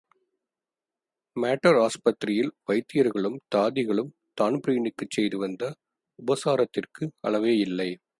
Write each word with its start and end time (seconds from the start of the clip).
Matter 1.35 1.77
ஆஸ்பத்திரியில் 1.77 2.49
வைத்தியர்களும் 2.67 3.37
தாதிகளும் 3.55 4.09
தான்பிரீனுக்குச் 4.41 5.15
செய்துவந்த 5.17 5.71
உபசாரத்திற்கு 6.19 7.07
அளவேயில்லை. 7.27 7.89